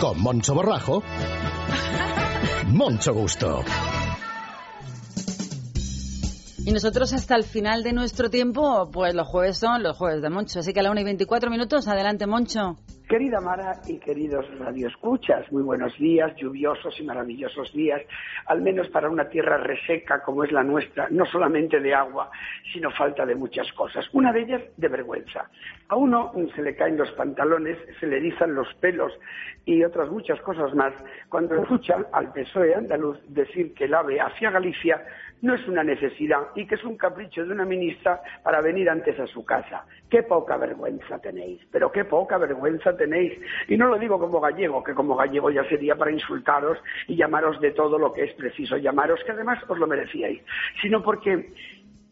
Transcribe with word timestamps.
Con 0.00 0.18
Moncho 0.22 0.54
Borrajo. 0.54 1.02
Moncho 2.72 3.12
Gusto. 3.12 3.62
Y 6.66 6.72
nosotros 6.72 7.14
hasta 7.14 7.36
el 7.36 7.44
final 7.44 7.82
de 7.82 7.94
nuestro 7.94 8.28
tiempo, 8.28 8.90
pues 8.92 9.14
los 9.14 9.26
jueves 9.26 9.58
son 9.58 9.82
los 9.82 9.96
jueves 9.96 10.20
de 10.20 10.28
Moncho. 10.28 10.60
Así 10.60 10.74
que 10.74 10.80
a 10.80 10.82
la 10.82 10.90
1 10.90 11.00
y 11.00 11.04
24 11.04 11.50
minutos, 11.50 11.88
adelante 11.88 12.26
Moncho. 12.26 12.76
Querida 13.08 13.40
Mara 13.40 13.80
y 13.88 13.98
queridos 13.98 14.46
radioescuchas, 14.56 15.50
muy 15.50 15.64
buenos 15.64 15.98
días, 15.98 16.32
lluviosos 16.36 16.94
y 17.00 17.02
maravillosos 17.02 17.72
días, 17.72 18.00
al 18.46 18.62
menos 18.62 18.88
para 18.90 19.10
una 19.10 19.28
tierra 19.28 19.56
reseca 19.56 20.22
como 20.22 20.44
es 20.44 20.52
la 20.52 20.62
nuestra, 20.62 21.08
no 21.10 21.26
solamente 21.26 21.80
de 21.80 21.92
agua, 21.92 22.30
sino 22.72 22.88
falta 22.92 23.26
de 23.26 23.34
muchas 23.34 23.66
cosas. 23.72 24.06
Una 24.12 24.32
de 24.32 24.42
ellas 24.42 24.62
de 24.76 24.86
vergüenza. 24.86 25.50
A 25.88 25.96
uno 25.96 26.30
se 26.54 26.62
le 26.62 26.76
caen 26.76 26.96
los 26.96 27.10
pantalones, 27.12 27.78
se 27.98 28.06
le 28.06 28.18
erizan 28.18 28.54
los 28.54 28.72
pelos 28.74 29.12
y 29.64 29.82
otras 29.82 30.08
muchas 30.08 30.40
cosas 30.42 30.72
más 30.76 30.92
cuando 31.28 31.56
escuchan 31.56 32.06
al 32.12 32.32
PSOE 32.32 32.76
andaluz 32.76 33.18
decir 33.28 33.74
que 33.74 33.86
el 33.86 33.94
AVE 33.94 34.20
hacia 34.20 34.52
Galicia 34.52 35.02
no 35.42 35.54
es 35.54 35.66
una 35.66 35.82
necesidad 35.82 36.48
y 36.54 36.66
que 36.66 36.74
es 36.74 36.84
un 36.84 36.96
capricho 36.96 37.44
de 37.44 37.52
una 37.52 37.64
ministra 37.64 38.20
para 38.42 38.60
venir 38.60 38.88
antes 38.88 39.18
a 39.18 39.26
su 39.26 39.44
casa. 39.44 39.84
Qué 40.08 40.22
poca 40.22 40.56
vergüenza 40.56 41.18
tenéis, 41.18 41.60
pero 41.70 41.90
qué 41.92 42.04
poca 42.04 42.38
vergüenza 42.38 42.96
tenéis. 42.96 43.38
Y 43.68 43.76
no 43.76 43.86
lo 43.88 43.98
digo 43.98 44.18
como 44.18 44.40
gallego, 44.40 44.82
que 44.82 44.94
como 44.94 45.16
gallego 45.16 45.50
ya 45.50 45.64
sería 45.64 45.96
para 45.96 46.10
insultaros 46.10 46.78
y 47.06 47.16
llamaros 47.16 47.60
de 47.60 47.72
todo 47.72 47.98
lo 47.98 48.12
que 48.12 48.24
es 48.24 48.34
preciso 48.34 48.76
llamaros, 48.76 49.22
que 49.24 49.32
además 49.32 49.58
os 49.68 49.78
lo 49.78 49.86
merecíais, 49.86 50.42
sino 50.80 51.02
porque 51.02 51.52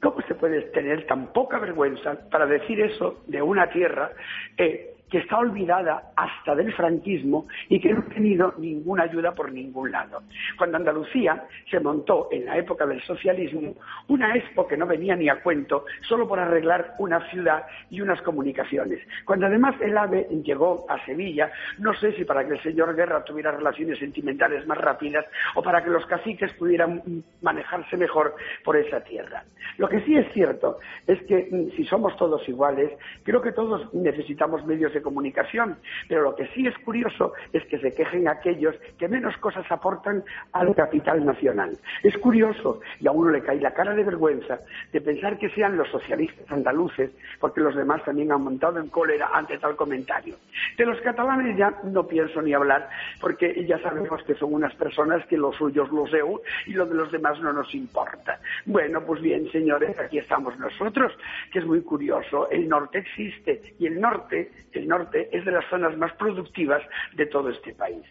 ¿cómo 0.00 0.20
se 0.22 0.34
puede 0.34 0.62
tener 0.70 1.06
tan 1.06 1.32
poca 1.32 1.58
vergüenza 1.58 2.16
para 2.30 2.46
decir 2.46 2.80
eso 2.80 3.22
de 3.26 3.42
una 3.42 3.68
tierra 3.68 4.12
eh, 4.56 4.97
que 5.10 5.18
está 5.18 5.38
olvidada 5.38 6.12
hasta 6.16 6.54
del 6.54 6.72
franquismo 6.72 7.46
y 7.68 7.80
que 7.80 7.92
no 7.92 8.00
ha 8.00 8.14
tenido 8.14 8.54
ninguna 8.58 9.04
ayuda 9.04 9.32
por 9.32 9.52
ningún 9.52 9.90
lado. 9.90 10.22
Cuando 10.56 10.76
Andalucía 10.76 11.44
se 11.70 11.80
montó 11.80 12.28
en 12.30 12.46
la 12.46 12.56
época 12.56 12.86
del 12.86 13.02
socialismo 13.02 13.74
una 14.08 14.34
expo 14.34 14.66
que 14.66 14.76
no 14.76 14.86
venía 14.86 15.16
ni 15.16 15.28
a 15.28 15.42
cuento 15.42 15.84
solo 16.02 16.28
por 16.28 16.38
arreglar 16.38 16.94
una 16.98 17.28
ciudad 17.30 17.64
y 17.90 18.00
unas 18.00 18.20
comunicaciones. 18.22 19.00
Cuando 19.24 19.46
además 19.46 19.74
el 19.80 19.96
AVE 19.96 20.28
llegó 20.42 20.86
a 20.88 21.04
Sevilla, 21.04 21.50
no 21.78 21.94
sé 21.94 22.12
si 22.12 22.24
para 22.24 22.46
que 22.46 22.54
el 22.54 22.62
señor 22.62 22.94
Guerra 22.94 23.24
tuviera 23.24 23.52
relaciones 23.52 23.98
sentimentales 23.98 24.66
más 24.66 24.78
rápidas 24.78 25.24
o 25.54 25.62
para 25.62 25.82
que 25.82 25.90
los 25.90 26.04
caciques 26.06 26.52
pudieran 26.54 27.02
manejarse 27.42 27.96
mejor 27.96 28.34
por 28.64 28.76
esa 28.76 29.00
tierra. 29.02 29.44
Lo 29.76 29.88
que 29.88 30.00
sí 30.02 30.16
es 30.16 30.30
cierto 30.32 30.78
es 31.06 31.20
que 31.22 31.48
mm, 31.50 31.76
si 31.76 31.84
somos 31.84 32.16
todos 32.16 32.46
iguales, 32.48 32.90
creo 33.22 33.40
que 33.40 33.52
todos 33.52 33.92
necesitamos 33.94 34.64
medios 34.66 34.94
comunicación, 35.02 35.78
pero 36.08 36.22
lo 36.22 36.36
que 36.36 36.46
sí 36.48 36.66
es 36.66 36.76
curioso 36.78 37.32
es 37.52 37.64
que 37.66 37.78
se 37.78 37.94
quejen 37.94 38.28
aquellos 38.28 38.74
que 38.98 39.08
menos 39.08 39.36
cosas 39.38 39.64
aportan 39.70 40.24
al 40.52 40.74
capital 40.74 41.24
nacional. 41.24 41.76
Es 42.02 42.16
curioso, 42.18 42.80
y 43.00 43.06
a 43.06 43.12
uno 43.12 43.30
le 43.30 43.42
cae 43.42 43.60
la 43.60 43.72
cara 43.72 43.94
de 43.94 44.04
vergüenza, 44.04 44.60
de 44.92 45.00
pensar 45.00 45.38
que 45.38 45.50
sean 45.50 45.76
los 45.76 45.88
socialistas 45.88 46.50
andaluces, 46.50 47.10
porque 47.40 47.60
los 47.60 47.74
demás 47.74 48.04
también 48.04 48.32
han 48.32 48.42
montado 48.42 48.78
en 48.78 48.88
cólera 48.88 49.30
ante 49.32 49.58
tal 49.58 49.76
comentario. 49.76 50.36
De 50.76 50.84
los 50.84 51.00
catalanes 51.00 51.56
ya 51.56 51.74
no 51.84 52.06
pienso 52.06 52.42
ni 52.42 52.52
hablar, 52.52 52.88
porque 53.20 53.64
ya 53.66 53.78
sabemos 53.80 54.22
que 54.24 54.34
son 54.34 54.54
unas 54.54 54.74
personas 54.74 55.24
que 55.26 55.36
los 55.36 55.56
suyos 55.56 55.90
los 55.90 56.12
EU 56.12 56.40
y 56.66 56.72
lo 56.72 56.86
de 56.86 56.94
los 56.94 57.10
demás 57.12 57.40
no 57.40 57.52
nos 57.52 57.74
importa. 57.74 58.40
Bueno, 58.66 59.02
pues 59.04 59.20
bien, 59.20 59.50
señores, 59.50 59.98
aquí 59.98 60.18
estamos 60.18 60.58
nosotros, 60.58 61.12
que 61.52 61.60
es 61.60 61.66
muy 61.66 61.82
curioso. 61.82 62.48
El 62.50 62.68
norte 62.68 62.98
existe 62.98 63.74
y 63.78 63.86
el 63.86 64.00
norte, 64.00 64.50
el 64.72 64.87
norte 64.88 65.28
es 65.32 65.44
de 65.44 65.52
las 65.52 65.64
zonas 65.66 65.96
más 65.96 66.12
productivas 66.14 66.82
de 67.14 67.26
todo 67.26 67.50
este 67.50 67.74
país. 67.74 68.04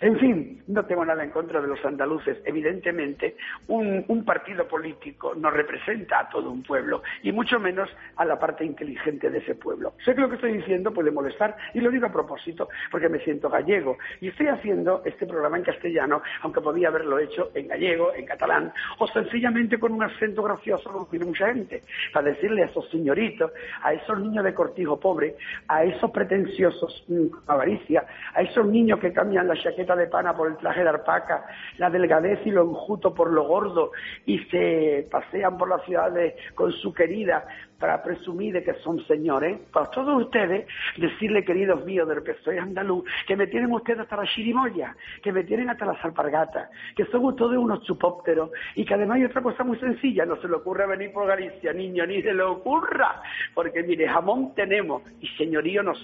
En 0.00 0.18
fin, 0.18 0.62
no 0.68 0.84
tengo 0.86 1.04
nada 1.04 1.22
en 1.22 1.30
contra 1.30 1.60
de 1.60 1.68
los 1.68 1.84
andaluces. 1.84 2.38
Evidentemente, 2.46 3.36
un, 3.68 4.02
un, 4.08 4.24
partido 4.24 4.66
político 4.66 5.34
no 5.34 5.50
representa 5.50 6.20
a 6.20 6.28
todo 6.28 6.50
un 6.50 6.62
pueblo, 6.62 7.02
y 7.22 7.32
mucho 7.32 7.60
menos 7.60 7.90
a 8.16 8.24
la 8.24 8.38
parte 8.38 8.64
inteligente 8.64 9.28
de 9.28 9.38
ese 9.38 9.56
pueblo. 9.56 9.94
Sé 10.04 10.14
que 10.14 10.22
lo 10.22 10.28
que 10.28 10.36
estoy 10.36 10.54
diciendo 10.54 10.92
puede 10.92 11.10
molestar, 11.10 11.54
y 11.74 11.80
lo 11.80 11.90
digo 11.90 12.06
a 12.06 12.12
propósito, 12.12 12.68
porque 12.90 13.10
me 13.10 13.18
siento 13.20 13.50
gallego. 13.50 13.98
Y 14.20 14.28
estoy 14.28 14.46
haciendo 14.46 15.02
este 15.04 15.26
programa 15.26 15.58
en 15.58 15.64
castellano, 15.64 16.22
aunque 16.42 16.60
podía 16.60 16.88
haberlo 16.88 17.18
hecho 17.18 17.50
en 17.54 17.68
gallego, 17.68 18.14
en 18.14 18.24
catalán, 18.24 18.72
o 18.98 19.06
sencillamente 19.08 19.78
con 19.78 19.92
un 19.92 20.02
acento 20.02 20.42
gracioso, 20.42 20.90
como 20.90 21.06
tiene 21.06 21.26
mucha 21.26 21.48
gente, 21.52 21.82
para 22.12 22.30
decirle 22.30 22.62
a 22.62 22.66
esos 22.66 22.88
señoritos, 22.88 23.52
a 23.82 23.92
esos 23.92 24.18
niños 24.18 24.44
de 24.44 24.54
cortijo 24.54 24.98
pobre, 24.98 25.36
a 25.68 25.84
esos 25.84 26.10
pretenciosos 26.20 27.04
mm, 27.08 27.26
avaricia, 27.46 28.04
a 28.34 28.42
esos 28.42 28.66
niños 28.66 28.98
que 28.98 29.10
cambian 29.10 29.48
la 29.48 29.56
chaqueta 29.56 29.96
de 29.96 30.06
pana 30.06 30.36
por 30.36 30.48
el 30.48 30.58
traje 30.58 30.82
de 30.82 30.90
alpaca, 30.90 31.46
la 31.78 31.88
delgadez 31.88 32.40
y 32.44 32.50
lo 32.50 32.62
enjuto 32.62 33.14
por 33.14 33.32
lo 33.32 33.44
gordo 33.44 33.92
y 34.26 34.38
se 34.50 35.08
pasean 35.10 35.56
por 35.56 35.70
las 35.70 35.82
ciudades 35.84 36.34
con 36.54 36.72
su 36.72 36.92
querida 36.92 37.46
para 37.80 38.02
presumir 38.02 38.52
de 38.52 38.62
que 38.62 38.74
son 38.74 39.04
señores, 39.06 39.58
para 39.72 39.86
todos 39.86 40.22
ustedes 40.22 40.66
decirle, 40.98 41.42
queridos 41.44 41.84
míos 41.86 42.06
del 42.06 42.22
PSOE 42.22 42.58
andaluz, 42.58 43.04
que 43.26 43.34
me 43.34 43.46
tienen 43.46 43.72
ustedes 43.72 44.00
hasta 44.00 44.18
la 44.18 44.26
chirimoya, 44.26 44.94
que 45.22 45.32
me 45.32 45.44
tienen 45.44 45.70
hasta 45.70 45.86
las 45.86 46.04
alpargatas, 46.04 46.68
que 46.94 47.06
son 47.06 47.24
ustedes 47.24 47.56
unos 47.56 47.82
chupópteros 47.84 48.50
y 48.74 48.84
que 48.84 48.94
además 48.94 49.16
hay 49.16 49.24
otra 49.24 49.40
cosa 49.40 49.64
muy 49.64 49.78
sencilla, 49.78 50.26
no 50.26 50.36
se 50.36 50.46
le 50.46 50.56
ocurre 50.56 50.86
venir 50.86 51.10
por 51.12 51.26
Galicia, 51.26 51.72
niño, 51.72 52.06
ni 52.06 52.20
se 52.20 52.34
le 52.34 52.42
ocurra, 52.42 53.22
porque 53.54 53.82
mire, 53.82 54.06
jamón 54.06 54.54
tenemos 54.54 55.02
y 55.20 55.26
señorío 55.38 55.82
nos 55.82 55.98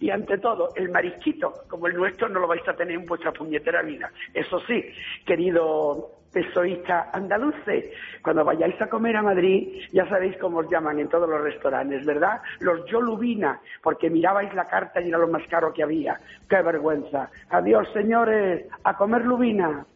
Y 0.00 0.10
ante 0.10 0.38
todo, 0.38 0.70
el 0.76 0.90
marisquito, 0.90 1.52
como 1.68 1.86
el 1.86 1.94
nuestro, 1.94 2.28
no 2.28 2.40
lo 2.40 2.46
vais 2.46 2.66
a 2.68 2.74
tener 2.74 2.94
en 2.94 3.06
vuestra 3.06 3.32
puñetera 3.32 3.82
vida. 3.82 4.10
Eso 4.32 4.60
sí, 4.60 4.84
querido 5.24 6.10
pesoísta 6.32 7.10
andaluces. 7.12 7.86
Cuando 8.22 8.44
vayáis 8.44 8.80
a 8.82 8.88
comer 8.88 9.16
a 9.16 9.22
Madrid, 9.22 9.80
ya 9.92 10.06
sabéis 10.06 10.36
cómo 10.36 10.58
os 10.58 10.70
llaman 10.70 10.98
en 10.98 11.08
todos 11.08 11.28
los 11.28 11.40
restaurantes, 11.40 12.04
¿verdad? 12.04 12.42
Los 12.60 12.84
Yolubina, 12.86 13.60
porque 13.82 14.10
mirabais 14.10 14.52
la 14.54 14.66
carta 14.66 15.00
y 15.00 15.08
era 15.08 15.18
lo 15.18 15.28
más 15.28 15.46
caro 15.48 15.72
que 15.72 15.82
había. 15.82 16.20
¡Qué 16.48 16.60
vergüenza! 16.60 17.30
Adiós, 17.48 17.88
señores, 17.92 18.66
a 18.84 18.96
comer 18.96 19.24
lubina. 19.24 19.86